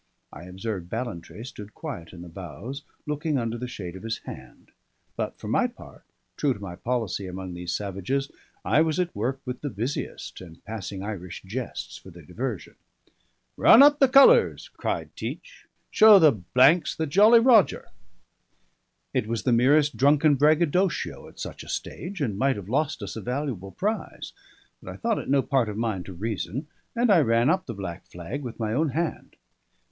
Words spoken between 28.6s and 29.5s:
own hand.